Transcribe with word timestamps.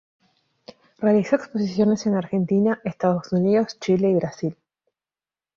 Realizó 0.97 1.35
exposiciones 1.35 2.07
en 2.07 2.15
Argentina, 2.15 2.81
Estados 2.83 3.31
Unidos, 3.33 3.77
Chile 3.79 4.09
y 4.09 4.15
Brasil. 4.15 4.57